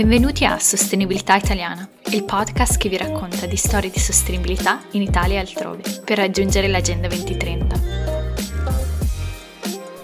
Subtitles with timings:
[0.00, 5.36] Benvenuti a Sostenibilità Italiana, il podcast che vi racconta di storie di sostenibilità in Italia
[5.36, 7.80] e altrove, per raggiungere l'Agenda 2030.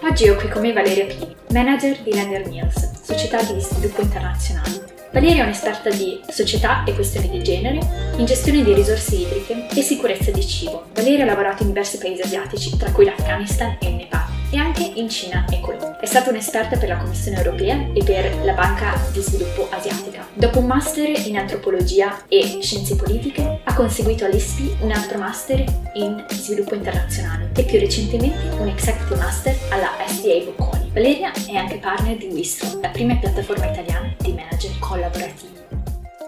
[0.02, 4.86] Oggi ho qui con me Valeria Pini, manager di Lender Mills, società di sviluppo internazionale.
[5.16, 7.78] Valeria è un'esperta di società e questioni di genere,
[8.18, 10.88] in gestione di risorse idriche e sicurezza di cibo.
[10.93, 14.82] Valeria ha lavorato in diversi paesi asiatici, tra cui l'Afghanistan e il Nepal e anche
[14.82, 15.98] in Cina e Colombia.
[15.98, 20.26] È stata un'esperta per la Commissione europea e per la Banca di Sviluppo Asiatica.
[20.34, 26.26] Dopo un master in antropologia e scienze politiche, ha conseguito all'ISPI un altro master in
[26.29, 30.90] sviluppo internazionale e più recentemente un executive master alla SDA Bocconi.
[30.93, 35.55] Valeria è anche partner di Wistro, la prima piattaforma italiana manager collaborativi.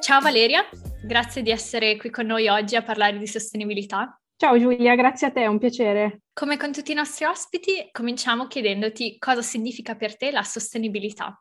[0.01, 0.67] Ciao Valeria,
[1.05, 4.19] grazie di essere qui con noi oggi a parlare di sostenibilità.
[4.37, 6.23] Ciao Giulia, grazie a te, è un piacere.
[6.33, 11.41] Come con tutti i nostri ospiti, cominciamo chiedendoti cosa significa per te la sostenibilità.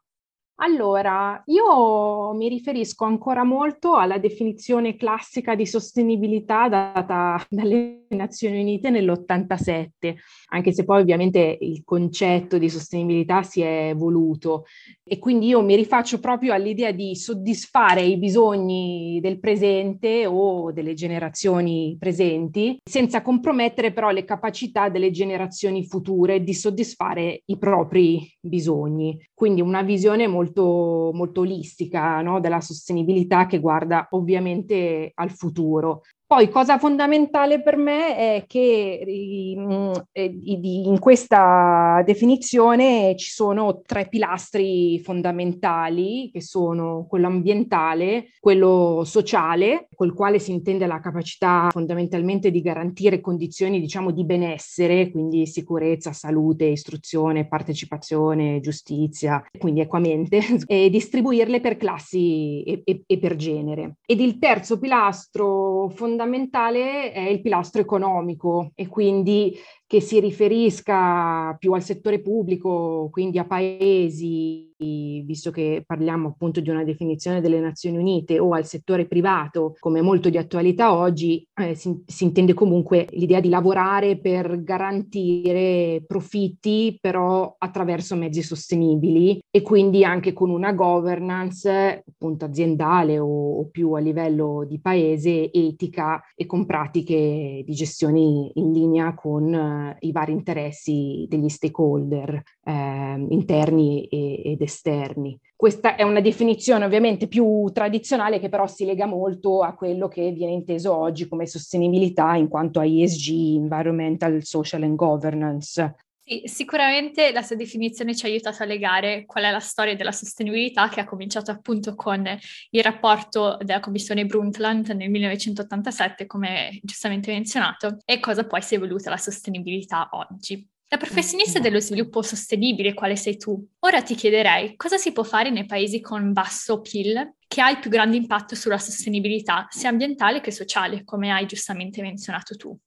[0.59, 8.89] Allora, io mi riferisco ancora molto alla definizione classica di sostenibilità data dalle Nazioni Unite
[8.89, 10.15] nell'87,
[10.49, 14.65] anche se poi ovviamente il concetto di sostenibilità si è evoluto
[15.03, 20.95] e quindi io mi rifaccio proprio all'idea di soddisfare i bisogni del presente o delle
[20.95, 29.17] generazioni presenti, senza compromettere però le capacità delle generazioni future di soddisfare i propri bisogni.
[29.33, 32.39] Quindi una visione molto molto, molto olistica no?
[32.39, 36.01] della sostenibilità che guarda ovviamente al futuro.
[36.27, 44.99] Poi, cosa fondamentale per me è che mm, in questa definizione ci sono tre pilastri
[44.99, 52.61] fondamentali, che sono quello ambientale, quello sociale, col quale si intende la capacità fondamentalmente di
[52.61, 61.59] garantire condizioni, diciamo, di benessere, quindi sicurezza, salute, istruzione, partecipazione, giustizia, quindi equamente, e distribuirle
[61.61, 63.95] per classi e, e, e per genere.
[64.05, 69.55] Ed il terzo pilastro fondamentale è il pilastro economico e quindi
[69.87, 76.69] che si riferisca più al settore pubblico, quindi a paesi, visto che parliamo appunto di
[76.69, 81.75] una definizione delle Nazioni Unite, o al settore privato, come molto di attualità oggi, eh,
[81.75, 89.61] si, si, intende comunque l'idea di lavorare per garantire profitti, però attraverso mezzi sostenibili e
[89.61, 96.21] quindi anche con una governance appunto aziendale o, o più a livello di paese etica
[96.35, 104.05] e con pratiche di gestione in linea con i vari interessi degli stakeholder eh, interni
[104.07, 105.39] e, ed esterni.
[105.55, 110.31] Questa è una definizione ovviamente più tradizionale che però si lega molto a quello che
[110.31, 115.95] viene inteso oggi come sostenibilità in quanto a ESG, Environmental, Social and Governance.
[116.23, 120.11] Sì, sicuramente la sua definizione ci ha aiutato a legare qual è la storia della
[120.11, 122.27] sostenibilità che ha cominciato appunto con
[122.71, 128.77] il rapporto della Commissione Brundtland nel 1987, come giustamente menzionato, e cosa poi si è
[128.77, 130.67] evoluta la sostenibilità oggi.
[130.89, 135.49] Da professionista dello sviluppo sostenibile, quale sei tu, ora ti chiederei cosa si può fare
[135.49, 140.39] nei paesi con basso PIL che ha il più grande impatto sulla sostenibilità, sia ambientale
[140.39, 142.77] che sociale, come hai giustamente menzionato tu.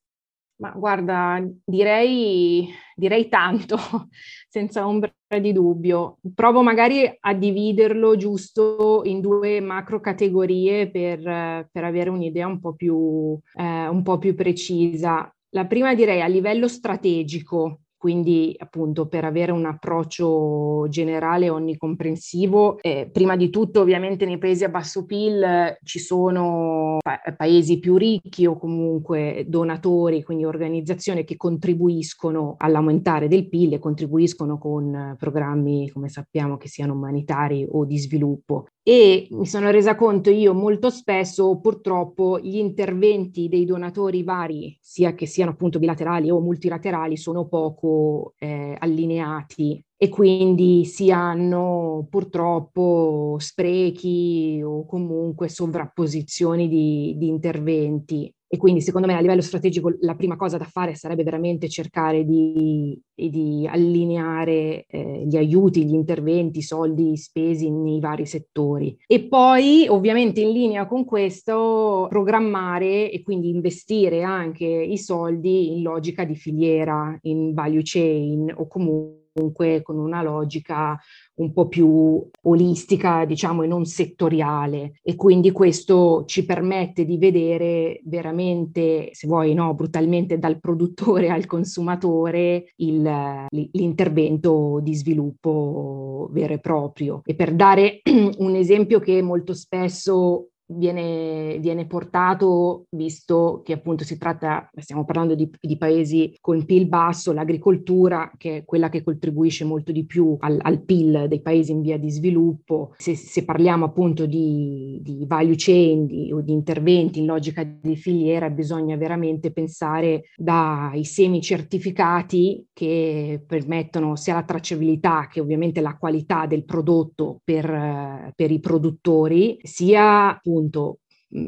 [0.61, 3.77] Ma guarda, direi, direi tanto,
[4.49, 6.17] senza ombra di dubbio.
[6.33, 12.73] Provo magari a dividerlo giusto in due macro categorie per, per avere un'idea un po,
[12.73, 15.31] più, eh, un po' più precisa.
[15.49, 23.07] La prima direi a livello strategico, quindi appunto per avere un approccio generale onnicomprensivo, eh,
[23.13, 27.97] prima di tutto ovviamente nei paesi a basso PIL eh, ci sono pa- paesi più
[27.97, 35.91] ricchi o comunque donatori, quindi organizzazioni che contribuiscono all'aumentare del PIL e contribuiscono con programmi,
[35.91, 38.65] come sappiamo, che siano umanitari o di sviluppo.
[38.83, 45.13] E mi sono resa conto io molto spesso purtroppo gli interventi dei donatori vari, sia
[45.13, 47.90] che siano appunto bilaterali o multilaterali, sono poco
[48.39, 58.57] eh, allineati e quindi si hanno purtroppo sprechi o comunque sovrapposizioni di, di interventi e
[58.57, 62.99] quindi secondo me a livello strategico la prima cosa da fare sarebbe veramente cercare di,
[63.13, 68.97] di allineare eh, gli aiuti, gli interventi, i soldi spesi nei vari settori.
[69.05, 75.83] E poi ovviamente in linea con questo programmare e quindi investire anche i soldi in
[75.83, 80.97] logica di filiera, in value chain o comunque comunque con una logica
[81.35, 84.93] un po' più olistica, diciamo, e non settoriale.
[85.01, 91.45] E quindi questo ci permette di vedere veramente, se vuoi, no, brutalmente dal produttore al
[91.45, 97.21] consumatore il, l'intervento di sviluppo vero e proprio.
[97.25, 98.01] E per dare
[98.37, 105.35] un esempio che molto spesso viene, viene, portato, visto che appunto si tratta, stiamo parlando
[105.35, 110.35] di, di, paesi con PIL basso, l'agricoltura che è quella che contribuisce molto di più
[110.39, 115.25] al, al PIL dei paesi in via di sviluppo, se, se parliamo appunto di, di
[115.27, 121.41] value chain di, o di interventi in logica di filiera, bisogna veramente pensare dai semi
[121.41, 128.59] certificati che permettono sia la tracciabilità che ovviamente la qualità del prodotto per, per i
[128.59, 131.00] produttori, sia appunto appunto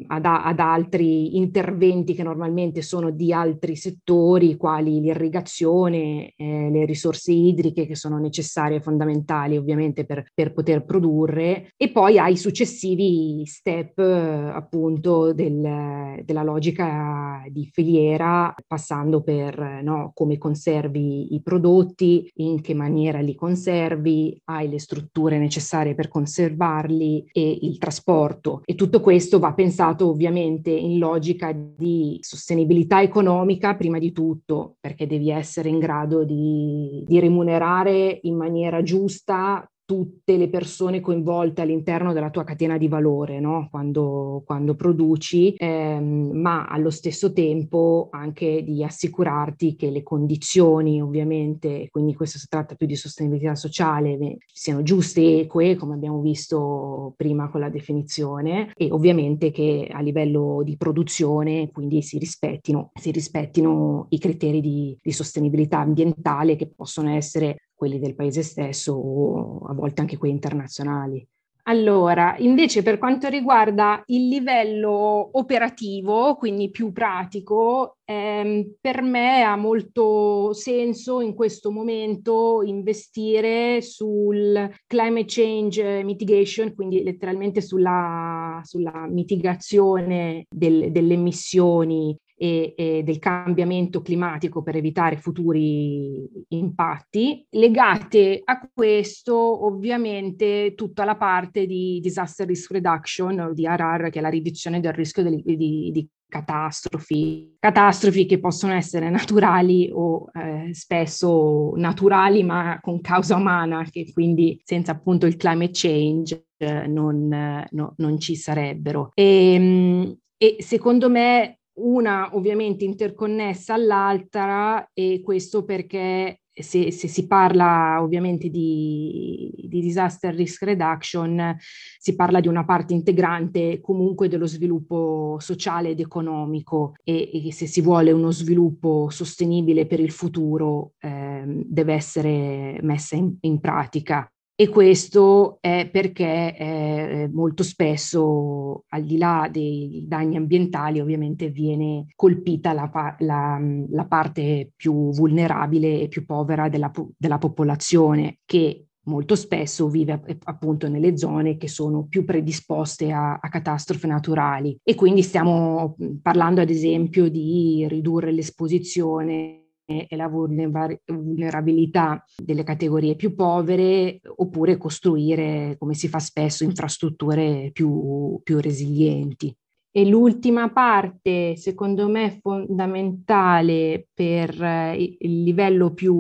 [0.08, 7.32] ad, ad, altri interventi che normalmente sono di altri settori, quali l'irrigazione, eh, le risorse
[7.32, 13.46] idriche che sono necessarie e fondamentali ovviamente per, per, poter produrre, e poi ai successivi
[13.46, 22.30] step eh, appunto del, della logica di filiera, passando per no, come conservi i prodotti,
[22.36, 28.62] in che maniera li conservi, hai le strutture necessarie per conservarli e il trasporto.
[28.64, 34.76] E tutto questo va pensato pensato ovviamente in logica di sostenibilità economica prima di tutto,
[34.80, 41.62] perché devi essere in grado di, di remunerare in maniera giusta tutte le persone coinvolte
[41.62, 43.68] all'interno della tua catena di valore no?
[43.70, 51.90] quando, quando, produci, ehm, ma allo stesso tempo anche di assicurarti che le condizioni ovviamente,
[51.92, 57.14] quindi questo si tratta più di sostenibilità sociale, siano giuste e eque, come abbiamo visto
[57.18, 63.12] prima con la definizione, e ovviamente che a livello di produzione quindi si rispettino, si
[63.12, 69.66] rispettino i criteri di, di sostenibilità ambientale che possono essere quelli del paese stesso o
[69.68, 71.28] a volte anche quelli internazionali.
[71.66, 79.56] Allora, invece per quanto riguarda il livello operativo, quindi più pratico, ehm, per me ha
[79.56, 90.46] molto senso in questo momento investire sul climate change mitigation, quindi letteralmente sulla, sulla mitigazione
[90.50, 97.46] del, delle emissioni e, e, del cambiamento climatico per evitare futuri impatti.
[97.52, 104.20] Legate a questo ovviamente tutta la parte di disaster risk reduction o di ARAR che
[104.20, 110.32] è la riduzione del rischio di, di, di catastrofi, catastrofi che possono essere naturali o
[110.34, 116.88] eh, spesso naturali ma con causa umana, che quindi senza appunto il climate change eh,
[116.88, 117.28] non,
[117.70, 119.12] no, non, ci sarebbero.
[119.14, 127.26] E, ehm, e secondo me una ovviamente interconnessa all'altra e questo perché se, se, si
[127.26, 131.56] parla ovviamente di, di, disaster risk reduction,
[131.98, 137.66] si parla di una parte integrante comunque dello sviluppo sociale ed economico e, e se
[137.66, 144.33] si vuole uno sviluppo sostenibile per il futuro eh, deve essere messa in, in pratica.
[144.56, 152.06] E questo è perché eh, molto spesso, al di là dei danni ambientali, ovviamente viene
[152.16, 152.90] colpita la,
[153.20, 153.60] la,
[153.90, 160.88] la parte più vulnerabile e più povera della, della popolazione, che molto spesso vive appunto
[160.88, 164.78] nelle zone che sono più predisposte a, a, catastrofi naturali.
[164.84, 169.63] E quindi stiamo parlando ad esempio di ridurre l'esposizione
[170.08, 178.40] e la vulnerabilità delle categorie più povere oppure costruire, come si fa spesso, infrastrutture più,
[178.44, 179.56] più resilienti.
[179.96, 186.16] E l'ultima parte, secondo me, fondamentale per eh, il livello più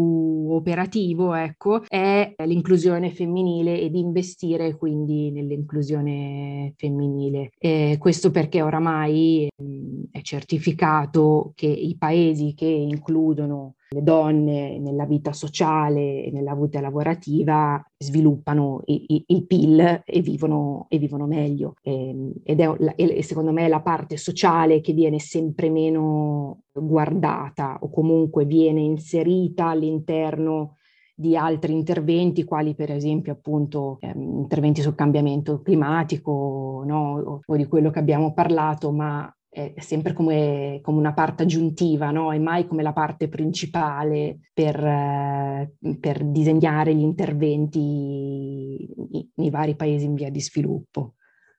[0.52, 7.50] operativo, ecco, è l'inclusione femminile ed investire quindi nell'inclusione femminile.
[7.58, 15.06] E questo perché oramai mm, è certificato che i paesi che includono le donne nella
[15.06, 21.26] vita sociale e nella vita lavorativa sviluppano i, i, il PIL e vivono, e vivono
[21.26, 21.76] meglio.
[21.82, 27.78] E, ehm, ed è e secondo me la parte sociale che viene sempre meno guardata
[27.82, 30.78] o comunque viene inserita all'interno
[31.16, 37.20] di altri interventi, quali per esempio appunto ehm, interventi sul cambiamento climatico no?
[37.20, 42.10] o, o, di quello che abbiamo parlato, ma è sempre come, come una parte aggiuntiva
[42.10, 42.32] no?
[42.32, 48.88] e mai come la parte principale per, eh, per disegnare gli interventi
[49.36, 51.14] nei vari paesi in via di sviluppo.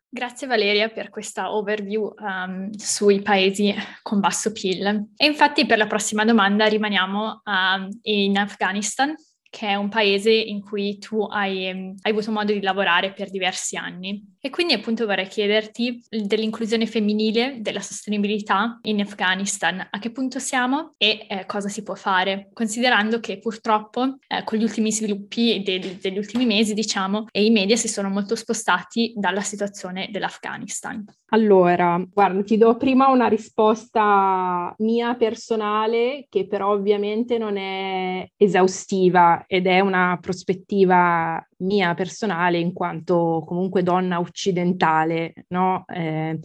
[0.08, 5.10] Grazie Valeria per questa overview um, sui paesi con basso PIL.
[5.16, 9.14] E infatti per la prossima domanda rimaniamo um, in Afghanistan
[9.54, 13.76] che è un paese in cui tu hai, hai avuto modo di lavorare per diversi
[13.76, 14.33] anni.
[14.44, 20.92] E quindi appunto vorrei chiederti dell'inclusione femminile, della sostenibilità in Afghanistan, a che punto siamo
[20.98, 25.94] e eh, cosa si può fare, considerando che purtroppo eh, con gli ultimi sviluppi del,
[25.94, 31.02] degli ultimi mesi, diciamo, i media si sono molto spostati dalla situazione dell'Afghanistan.
[31.30, 39.44] Allora, guarda, ti do prima una risposta mia personale, che però ovviamente non è esaustiva
[39.46, 45.84] ed è una prospettiva mia personale in quanto comunque donna occidentale, no?
[45.86, 46.38] Eh,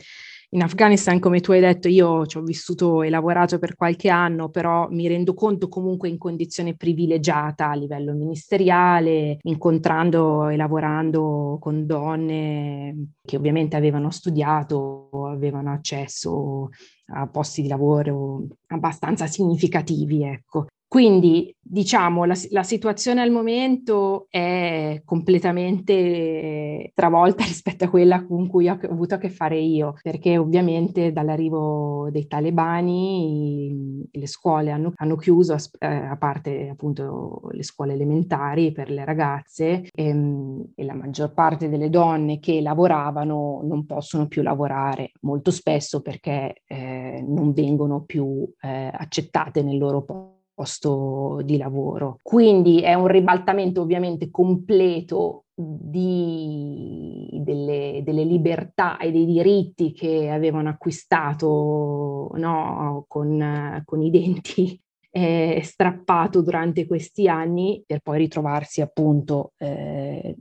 [0.51, 4.49] in Afghanistan, come tu hai detto, io ci ho vissuto e lavorato per qualche anno,
[4.49, 11.85] però mi rendo conto comunque in condizione privilegiata a livello ministeriale, incontrando e lavorando con
[11.85, 16.69] donne che ovviamente avevano studiato, avevano accesso
[17.13, 20.65] a posti di lavoro abbastanza significativi, ecco.
[20.89, 28.67] Quindi diciamo la, la, situazione al momento è completamente travolta rispetto a quella con cui
[28.67, 35.15] ho avuto a che fare io, perché ovviamente dall'arrivo dei talebani le scuole hanno, hanno
[35.15, 40.83] chiuso, a, eh, a, parte appunto le scuole elementari per le ragazze e, ehm, e
[40.85, 47.23] la maggior parte delle donne che lavoravano non possono più lavorare, molto spesso perché eh,
[47.27, 52.17] non vengono più eh, accettate nel loro posto posto di lavoro.
[52.21, 60.67] Quindi è un ribaltamento ovviamente completo di, delle, delle, libertà e dei diritti che avevano
[60.67, 64.77] acquistato no, con, con i denti
[65.11, 70.35] eh, strappato durante questi anni per poi ritrovarsi appunto eh,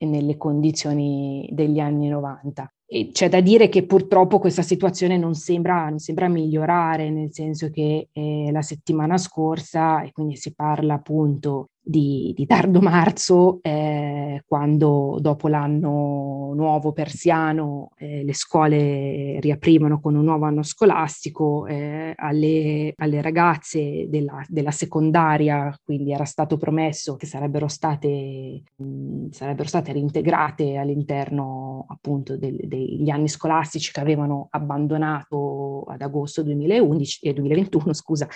[0.00, 2.70] nelle condizioni degli anni 90.
[2.90, 7.68] E c'è da dire che purtroppo questa situazione non sembra, non sembra migliorare, nel senso
[7.68, 14.42] che eh, la settimana scorsa, e quindi si parla appunto di, di tardo marzo, eh,
[14.46, 22.12] quando dopo l'anno nuovo persiano eh, le scuole riaprivano con un nuovo anno scolastico, eh,
[22.14, 29.66] alle, alle, ragazze della, della, secondaria, quindi era stato promesso che sarebbero state, mh, sarebbero
[29.66, 37.94] state reintegrate all'interno appunto degli anni scolastici che avevano abbandonato ad agosto 2011, eh, 2021,
[37.94, 38.28] scusa,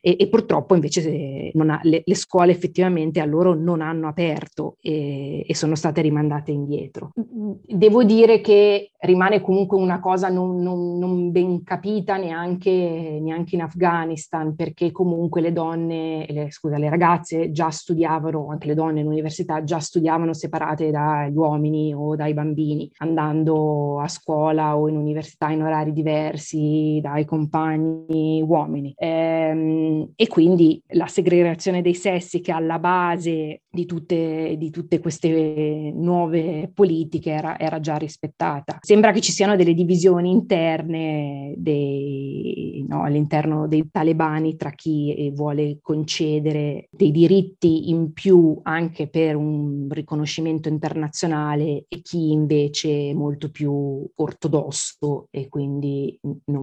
[0.00, 4.76] e, e purtroppo invece ha, le, le scuole effettivamente ovviamente a loro non hanno aperto
[4.80, 7.12] e, e, sono state rimandate indietro.
[7.14, 13.62] Devo dire che rimane comunque una cosa non, non, non ben capita neanche, neanche, in
[13.62, 19.06] Afghanistan, perché comunque le donne, le, scusa, le ragazze già studiavano, anche le donne in
[19.06, 25.50] università già studiavano separate dagli uomini o dai bambini, andando a scuola o in università
[25.50, 28.92] in orari diversi dai compagni uomini.
[28.96, 34.98] Ehm, e quindi la segregazione dei sessi che alla base base di tutte, di tutte
[34.98, 38.78] queste nuove politiche era, era, già rispettata.
[38.80, 45.78] Sembra che ci siano delle divisioni interne dei, no, all'interno dei talebani tra chi vuole
[45.80, 53.50] concedere dei diritti in più anche per un riconoscimento internazionale e chi invece è molto
[53.50, 55.99] più ortodosso e quindi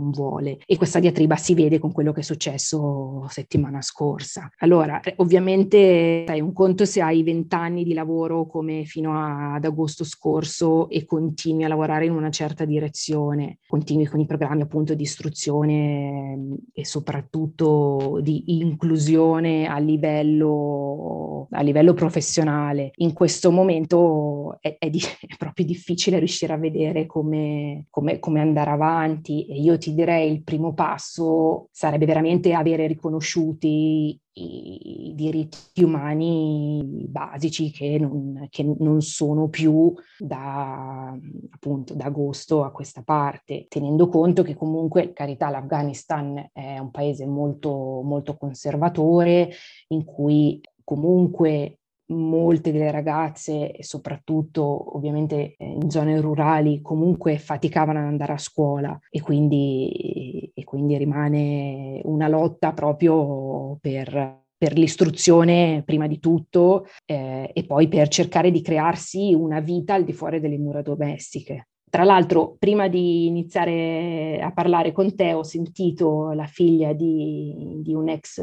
[0.08, 0.60] non vuole.
[0.66, 4.50] E questa diatriba si vede con quello che è successo settimana scorsa.
[4.60, 9.66] Allora, ovviamente sai, un conto se hai 20 anni di lavoro come fino a, ad
[9.66, 14.94] agosto scorso e continui a lavorare in una certa direzione, continui con i programmi appunto
[14.94, 22.92] di istruzione e soprattutto di inclusione a livello, a livello professionale.
[22.98, 28.40] In questo momento è, è, di, è proprio difficile riuscire a vedere come, come, come
[28.40, 35.84] andare avanti e io ti direi il primo passo sarebbe veramente avere riconosciuti i diritti
[35.84, 41.18] umani basici che non, che non, sono più da,
[41.50, 47.25] appunto, da agosto a questa parte, tenendo conto che comunque, carità, l'Afghanistan è un paese
[47.25, 49.50] molto, molto conservatore
[49.88, 58.34] in cui comunque molte delle ragazze, soprattutto ovviamente in zone rurali, comunque faticavano ad andare
[58.34, 66.20] a scuola e quindi, e quindi rimane una lotta proprio per, per l'istruzione prima di
[66.20, 70.82] tutto eh, e poi per cercare di crearsi una vita al di fuori delle mura
[70.82, 71.68] domestiche.
[71.98, 77.92] Tra l'altro, prima di iniziare a parlare con te, ho sentito la figlia di, di,
[77.92, 78.39] un, ex,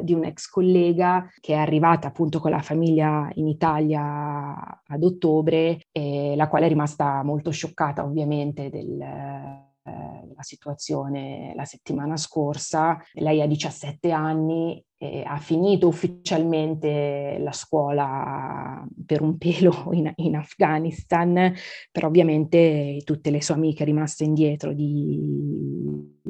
[0.00, 5.80] di un ex collega che è arrivata appunto con la famiglia in Italia ad ottobre,
[5.92, 8.96] eh, la quale è rimasta molto scioccata ovviamente del,
[9.84, 12.98] la situazione la settimana scorsa.
[13.12, 20.36] Lei ha 17 anni eh, ha finito ufficialmente la scuola per un pelo in, in,
[20.36, 21.52] Afghanistan,
[21.92, 25.83] però ovviamente tutte le sue amiche rimaste indietro di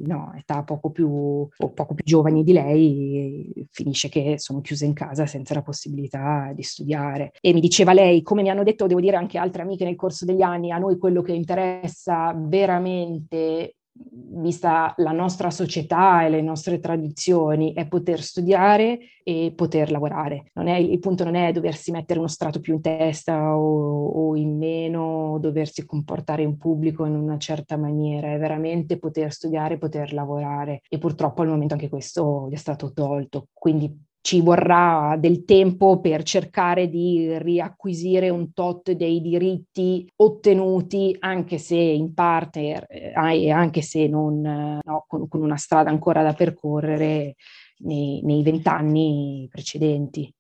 [0.06, 5.26] no, età poco più, poco più giovani di lei, finisce che sono chiuse in casa
[5.26, 7.32] senza la possibilità di studiare.
[7.40, 10.25] E mi diceva lei, come mi hanno detto, devo dire anche altre amiche nel corso
[10.25, 16.81] degli anni, a noi quello che interessa veramente vista la nostra società e le nostre
[16.81, 20.51] tradizioni, è poter studiare e poter lavorare.
[20.53, 24.57] È, il punto non è doversi mettere uno strato più in testa o, o, in
[24.57, 30.13] meno, doversi comportare in pubblico in una certa maniera, è veramente poter studiare e poter
[30.13, 30.81] lavorare.
[30.89, 33.49] E purtroppo al momento anche questo gli è stato tolto.
[33.53, 41.59] Quindi ci vorrà del tempo per cercare di riacquisire un tot dei diritti ottenuti, anche
[41.59, 46.33] se in parte eh, e anche se non no, con, con, una strada ancora da
[46.33, 47.35] percorrere
[47.81, 50.33] nei vent'anni precedenti.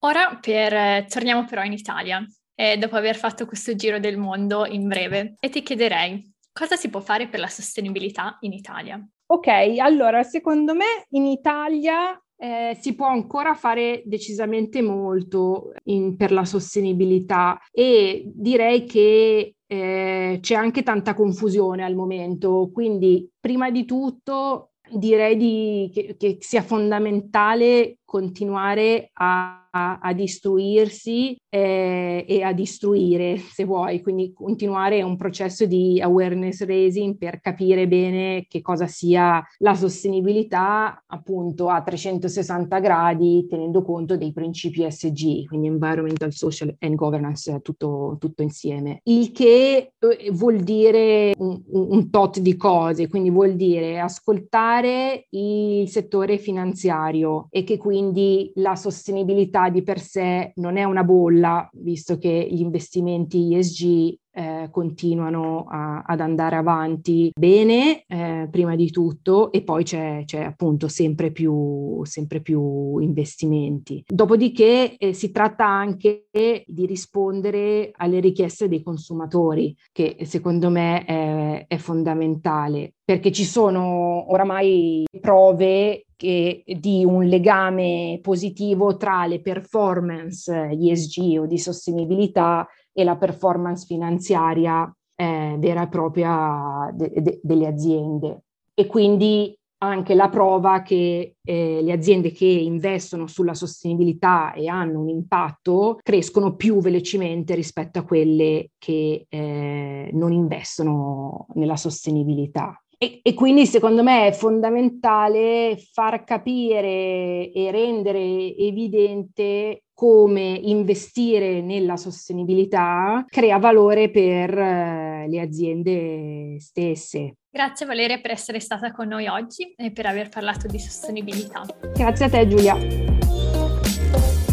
[0.00, 2.22] Ora per, torniamo però in Italia,
[2.54, 6.90] eh, dopo aver fatto questo giro del mondo in breve, e ti chiederei cosa si
[6.90, 9.02] può fare per la sostenibilità in Italia?
[9.30, 9.48] Ok,
[9.78, 16.44] allora secondo me in Italia eh, si può ancora fare decisamente molto in, per la
[16.44, 24.70] sostenibilità e direi che eh, c'è anche tanta confusione al momento, quindi prima di tutto
[24.90, 33.38] direi di, che, che sia fondamentale continuare a a, a istruirsi eh, e a istruire,
[33.38, 39.42] se vuoi, quindi continuare un processo di awareness raising per capire bene che cosa sia
[39.58, 46.94] la sostenibilità appunto a 360 gradi tenendo conto dei principi SG, quindi environmental, social and
[46.94, 49.00] governance, tutto, tutto insieme.
[49.04, 55.88] Il che eh, vuol dire un, un tot di cose, quindi vuol dire ascoltare il
[55.88, 62.18] settore finanziario e che quindi la sostenibilità di per sé non è una bolla, visto
[62.18, 69.50] che gli investimenti ESG eh, continuano a, ad andare avanti bene, eh, prima di tutto,
[69.50, 74.04] e poi c'è, c'è appunto sempre più, sempre più, investimenti.
[74.06, 81.64] Dopodiché eh, si tratta anche di rispondere alle richieste dei consumatori, che secondo me è,
[81.66, 90.52] è fondamentale, perché ci sono oramai prove che, di un legame positivo tra le performance
[90.52, 97.68] ESG o di sostenibilità e la performance finanziaria eh, vera e propria de- de- delle
[97.68, 98.42] aziende.
[98.74, 105.00] E quindi anche la prova che eh, le aziende che investono sulla sostenibilità e hanno
[105.00, 112.76] un impatto crescono più velocemente rispetto a quelle che eh, non investono nella sostenibilità.
[113.00, 121.96] E, e, quindi secondo me è fondamentale far capire e rendere evidente come investire nella
[121.96, 127.34] sostenibilità crea valore per eh, le aziende stesse.
[127.48, 131.62] Grazie Valeria per essere stata con noi oggi e per aver parlato di sostenibilità.
[131.94, 132.76] Grazie a te Giulia.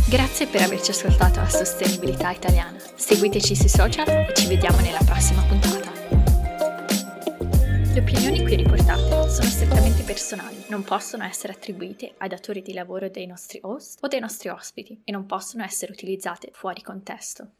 [0.07, 2.77] Grazie per averci ascoltato a Sostenibilità Italiana.
[2.95, 5.94] Seguiteci sui social e ci vediamo nella prossima puntata.
[7.95, 13.07] Le opinioni qui riportate sono strettamente personali, non possono essere attribuite ai datori di lavoro
[13.07, 17.51] dei nostri host o dei nostri ospiti e non possono essere utilizzate fuori contesto.